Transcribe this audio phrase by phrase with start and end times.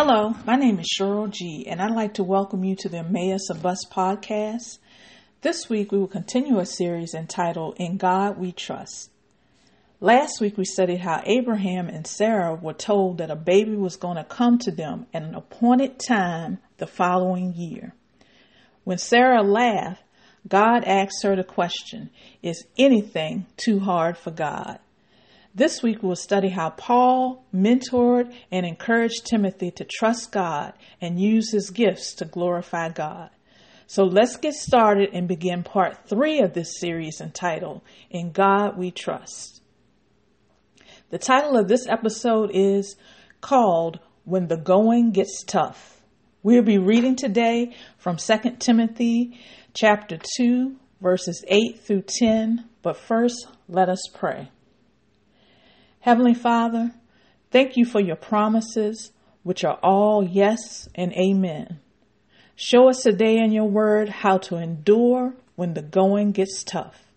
[0.00, 3.50] Hello, my name is Cheryl G, and I'd like to welcome you to the Emmaus
[3.50, 4.78] of Us podcast.
[5.40, 9.10] This week we will continue a series entitled In God We Trust.
[10.00, 14.18] Last week we studied how Abraham and Sarah were told that a baby was going
[14.18, 17.92] to come to them at an appointed time the following year.
[18.84, 20.04] When Sarah laughed,
[20.46, 24.78] God asked her the question Is anything too hard for God?
[25.58, 31.50] This week we'll study how Paul mentored and encouraged Timothy to trust God and use
[31.50, 33.30] his gifts to glorify God.
[33.88, 38.92] So let's get started and begin part three of this series entitled In God We
[38.92, 39.60] Trust.
[41.10, 42.94] The title of this episode is
[43.40, 46.00] called When the Going Gets Tough.
[46.44, 49.36] We'll be reading today from 2 Timothy
[49.74, 54.52] chapter 2 verses 8 through 10, but first let us pray.
[56.08, 56.92] Heavenly Father,
[57.50, 59.12] thank you for your promises,
[59.42, 61.80] which are all yes and amen.
[62.56, 67.12] Show us today in your word how to endure when the going gets tough.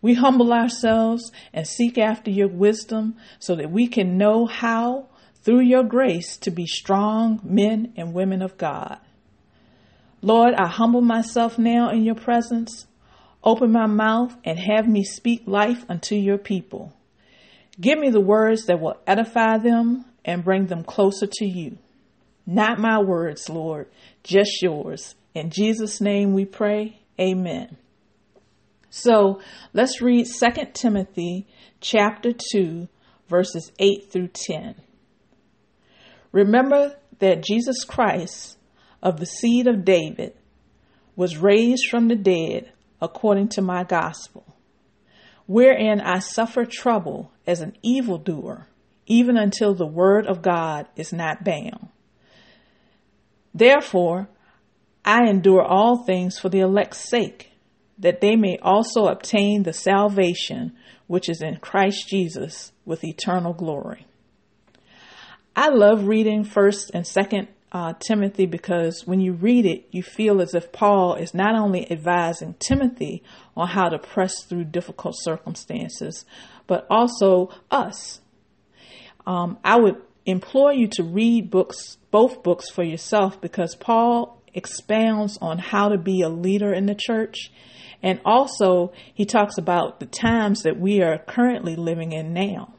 [0.00, 5.10] We humble ourselves and seek after your wisdom so that we can know how,
[5.42, 8.98] through your grace, to be strong men and women of God.
[10.22, 12.86] Lord, I humble myself now in your presence.
[13.44, 16.94] Open my mouth and have me speak life unto your people.
[17.80, 21.78] Give me the words that will edify them and bring them closer to you.
[22.46, 23.88] Not my words, Lord,
[24.22, 25.14] just yours.
[25.34, 27.00] In Jesus' name we pray.
[27.20, 27.76] Amen.
[28.88, 29.40] So
[29.74, 31.46] let's read 2 Timothy
[31.80, 32.88] chapter 2,
[33.28, 34.76] verses 8 through 10.
[36.32, 38.56] Remember that Jesus Christ,
[39.02, 40.34] of the seed of David,
[41.14, 44.55] was raised from the dead according to my gospel
[45.46, 48.66] wherein I suffer trouble as an evildoer,
[49.06, 51.88] even until the word of God is not bound.
[53.54, 54.28] Therefore,
[55.04, 57.52] I endure all things for the elect's sake,
[57.98, 60.76] that they may also obtain the salvation
[61.06, 64.06] which is in Christ Jesus with eternal glory.
[65.54, 70.40] I love reading 1st and 2nd uh, Timothy because when you read it, you feel
[70.40, 73.22] as if Paul is not only advising Timothy
[73.56, 76.24] on how to press through difficult circumstances,
[76.66, 78.20] but also us.
[79.26, 85.36] Um, I would implore you to read books, both books for yourself, because Paul expounds
[85.40, 87.50] on how to be a leader in the church.
[88.02, 92.74] And also, he talks about the times that we are currently living in now.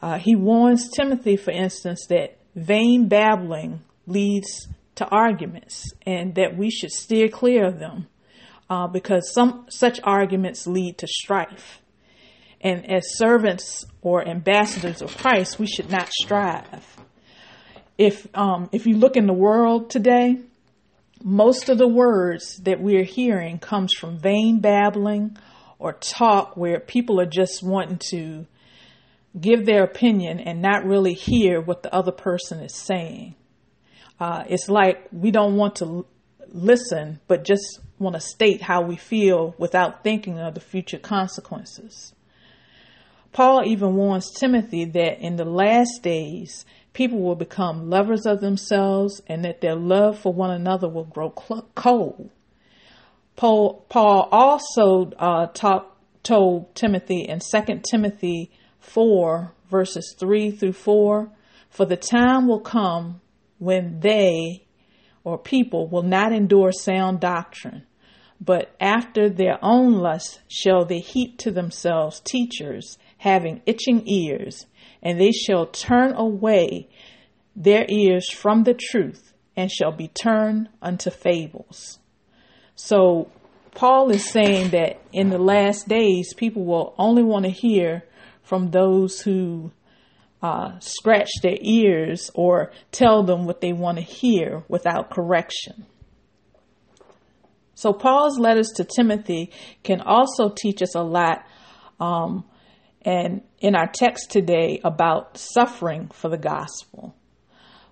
[0.00, 6.70] Uh, he warns Timothy, for instance, that vain babbling leads to arguments and that we
[6.70, 8.06] should steer clear of them
[8.70, 11.80] uh, because some such arguments lead to strife.
[12.60, 16.96] And as servants or ambassadors of Christ, we should not strive.
[17.98, 20.38] If um, if you look in the world today,
[21.22, 25.36] most of the words that we're hearing comes from vain babbling
[25.78, 28.46] or talk where people are just wanting to
[29.38, 33.34] give their opinion and not really hear what the other person is saying.
[34.20, 36.06] Uh, it's like we don't want to l-
[36.48, 42.14] listen, but just want to state how we feel without thinking of the future consequences.
[43.32, 49.20] Paul even warns Timothy that in the last days, people will become lovers of themselves
[49.26, 52.30] and that their love for one another will grow cl- cold.
[53.34, 55.48] Paul, Paul also uh,
[56.22, 58.52] told Timothy in 2 Timothy
[58.84, 61.30] 4, verses 3 through 4
[61.70, 63.20] For the time will come
[63.58, 64.66] when they
[65.24, 67.86] or people will not endure sound doctrine,
[68.40, 74.66] but after their own lusts shall they heap to themselves teachers having itching ears,
[75.02, 76.88] and they shall turn away
[77.56, 81.98] their ears from the truth and shall be turned unto fables.
[82.76, 83.30] So,
[83.74, 88.04] Paul is saying that in the last days, people will only want to hear
[88.44, 89.72] from those who
[90.42, 95.86] uh, scratch their ears or tell them what they want to hear without correction.
[97.74, 99.50] So, Paul's letters to Timothy
[99.82, 101.44] can also teach us a lot,
[101.98, 102.44] um,
[103.02, 107.16] and in our text today, about suffering for the gospel.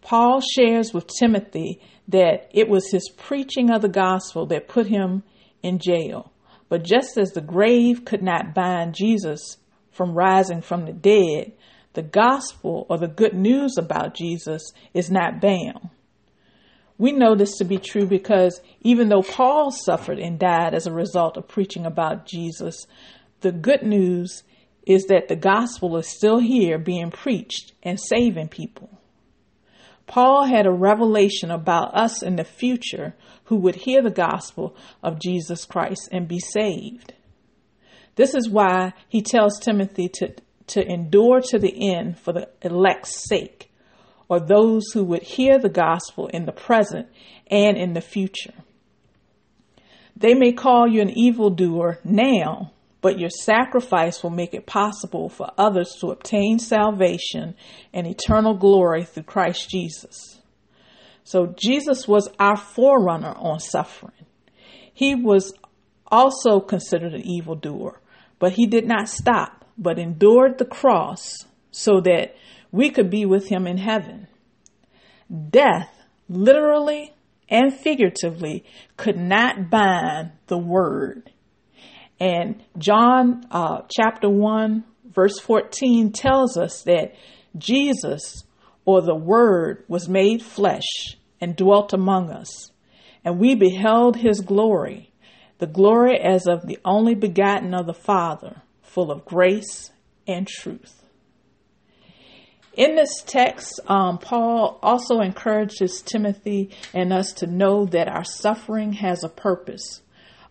[0.00, 5.22] Paul shares with Timothy that it was his preaching of the gospel that put him
[5.62, 6.30] in jail.
[6.68, 9.56] But just as the grave could not bind Jesus
[9.94, 11.52] from rising from the dead,
[11.94, 15.90] the gospel or the good news about Jesus is not bound.
[16.98, 20.92] We know this to be true because even though Paul suffered and died as a
[20.92, 22.86] result of preaching about Jesus,
[23.40, 24.44] the good news
[24.86, 28.90] is that the gospel is still here being preached and saving people.
[30.06, 33.14] Paul had a revelation about us in the future
[33.44, 37.14] who would hear the gospel of Jesus Christ and be saved.
[38.16, 40.34] This is why he tells Timothy to,
[40.68, 43.70] to endure to the end for the elect's sake,
[44.28, 47.08] or those who would hear the gospel in the present
[47.50, 48.54] and in the future.
[50.16, 55.50] They may call you an evildoer now, but your sacrifice will make it possible for
[55.58, 57.54] others to obtain salvation
[57.92, 60.40] and eternal glory through Christ Jesus.
[61.24, 64.12] So Jesus was our forerunner on suffering.
[64.92, 65.52] He was
[66.06, 68.00] also considered an evildoer,
[68.38, 72.36] but he did not stop, but endured the cross so that
[72.70, 74.26] we could be with him in heaven.
[75.50, 75.90] Death,
[76.28, 77.14] literally
[77.48, 78.64] and figuratively,
[78.96, 81.30] could not bind the word
[82.20, 87.14] and John uh, chapter 1, verse 14 tells us that
[87.56, 88.44] Jesus,
[88.84, 92.70] or the Word, was made flesh and dwelt among us.
[93.24, 95.10] And we beheld his glory,
[95.58, 99.90] the glory as of the only begotten of the Father, full of grace
[100.26, 101.02] and truth.
[102.74, 108.94] In this text, um, Paul also encourages Timothy and us to know that our suffering
[108.94, 110.02] has a purpose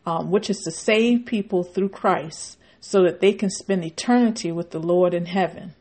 [0.05, 4.71] um, which is to save people through Christ so that they can spend eternity with
[4.71, 5.73] the Lord in heaven.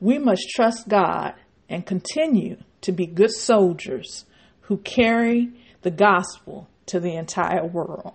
[0.00, 1.34] We must trust God
[1.68, 4.24] and continue to be good soldiers
[4.62, 5.50] who carry
[5.82, 8.14] the gospel to the entire world.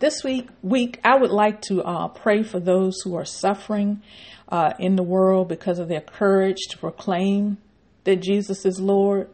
[0.00, 4.02] This week, week I would like to uh, pray for those who are suffering
[4.48, 7.58] uh, in the world because of their courage to proclaim
[8.04, 9.28] that Jesus is Lord.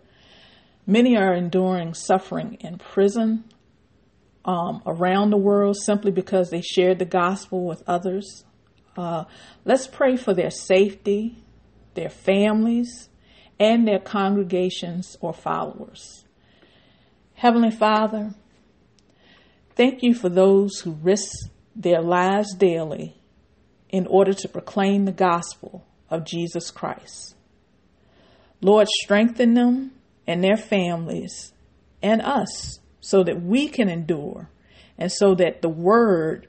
[0.87, 3.45] Many are enduring suffering in prison,
[4.45, 8.45] um, around the world simply because they shared the gospel with others.
[8.97, 9.25] Uh,
[9.65, 11.45] let's pray for their safety,
[11.95, 13.09] their families,
[13.59, 16.26] and their congregations or followers.
[17.37, 18.33] Heavenly Father,
[19.75, 23.15] thank you for those who risk their lives daily
[23.91, 27.35] in order to proclaim the gospel of Jesus Christ.
[28.63, 29.93] Lord, strengthen them
[30.27, 31.53] and their families
[32.03, 34.49] and us so that we can endure
[34.97, 36.49] and so that the word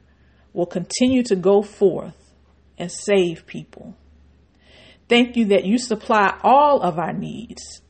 [0.54, 2.34] will continue to go forth
[2.78, 3.94] and save people.
[5.10, 7.82] Thank you that you supply all of our needs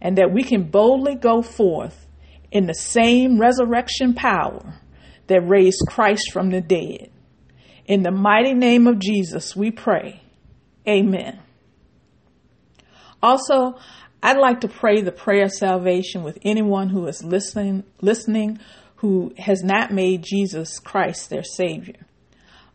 [0.00, 2.03] and that we can boldly go forth
[2.54, 4.80] in the same resurrection power
[5.26, 7.10] that raised Christ from the dead.
[7.84, 10.22] In the mighty name of Jesus, we pray.
[10.88, 11.40] Amen.
[13.22, 13.76] Also,
[14.22, 18.60] I'd like to pray the prayer of salvation with anyone who is listening, listening
[18.96, 22.06] who has not made Jesus Christ their Savior.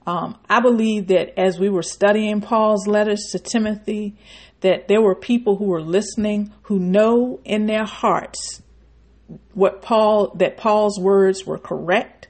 [0.06, 4.18] Um, I believe that as we were studying Paul's letters to Timothy,
[4.62, 8.62] that there were people who were listening who know in their hearts
[9.54, 12.28] what Paul that Paul's words were correct,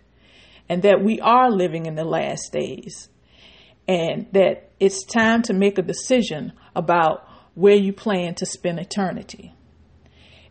[0.68, 3.10] and that we are living in the last days,
[3.88, 9.54] and that it's time to make a decision about where you plan to spend eternity.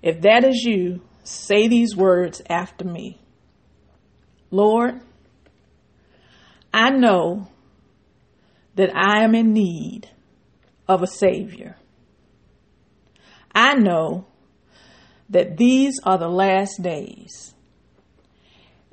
[0.03, 3.21] If that is you, say these words after me
[4.51, 5.01] Lord,
[6.73, 7.49] I know
[8.77, 10.09] that I am in need
[10.87, 11.77] of a Savior.
[13.55, 14.27] I know
[15.29, 17.55] that these are the last days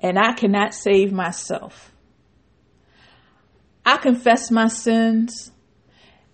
[0.05, 1.91] and I cannot save myself.
[3.83, 5.51] I confess my sins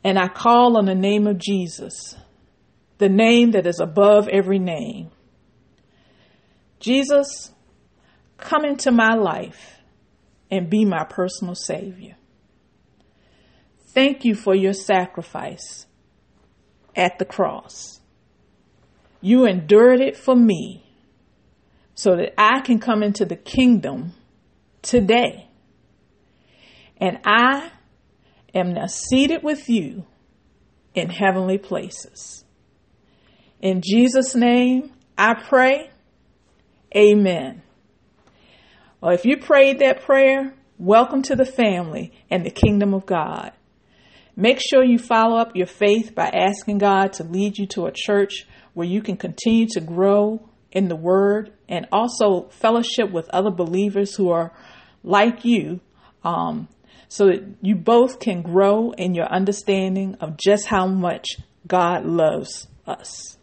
[0.04, 2.18] and I call on the name of Jesus,
[2.98, 5.12] the name that is above every name.
[6.82, 7.54] Jesus,
[8.38, 9.78] come into my life
[10.50, 12.18] and be my personal Savior.
[13.94, 15.86] Thank you for your sacrifice
[16.94, 18.01] at the cross.
[19.22, 20.84] You endured it for me
[21.94, 24.14] so that I can come into the kingdom
[24.82, 25.48] today.
[26.98, 27.72] And I
[28.54, 30.06] am now seated with you
[30.94, 32.44] in heavenly places.
[33.62, 35.92] In Jesus' name, I pray.
[36.96, 37.62] Amen.
[39.00, 43.52] Well, if you prayed that prayer, welcome to the family and the kingdom of God.
[44.36, 47.92] Make sure you follow up your faith by asking God to lead you to a
[47.94, 53.52] church where you can continue to grow in the word and also fellowship with other
[53.52, 54.54] believers who are
[55.04, 55.80] like you
[56.24, 56.68] um,
[57.08, 61.28] so that you both can grow in your understanding of just how much
[61.68, 63.38] God loves us.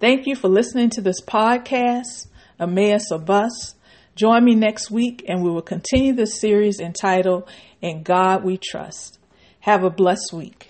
[0.00, 2.28] Thank you for listening to this podcast,
[2.60, 3.74] Emmaus of Us.
[4.14, 7.48] Join me next week and we will continue this series entitled
[7.80, 9.18] In God We Trust.
[9.60, 10.67] Have a blessed week.